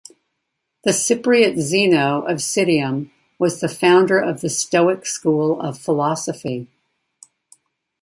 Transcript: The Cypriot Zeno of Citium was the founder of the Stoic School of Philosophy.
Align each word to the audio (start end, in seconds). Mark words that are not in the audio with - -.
The 0.83 0.93
Cypriot 0.93 1.59
Zeno 1.61 2.23
of 2.23 2.39
Citium 2.39 3.11
was 3.37 3.59
the 3.61 3.69
founder 3.69 4.17
of 4.17 4.41
the 4.41 4.49
Stoic 4.49 5.05
School 5.05 5.61
of 5.61 5.77
Philosophy. 5.77 6.67